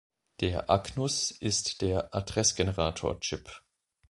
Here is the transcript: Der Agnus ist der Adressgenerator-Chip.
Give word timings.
Der 0.39 0.67
Agnus 0.67 1.29
ist 1.29 1.81
der 1.83 2.15
Adressgenerator-Chip. 2.15 3.61